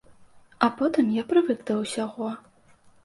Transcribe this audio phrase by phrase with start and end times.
[0.67, 2.31] А потым я прывык да ўсяго.